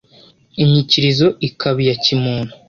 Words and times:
inyikilizo 0.63 1.27
ikaba 1.47 1.77
iya 1.85 1.95
kimuntu 2.03 2.53